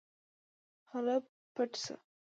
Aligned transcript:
هله 0.91 1.15
پټ 1.53 1.71
شه. 1.83 1.95